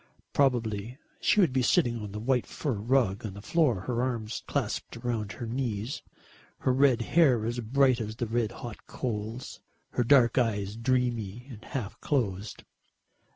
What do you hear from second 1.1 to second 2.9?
she would be sitting on that white fur